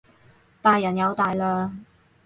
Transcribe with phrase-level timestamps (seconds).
[0.63, 1.85] 大人有大量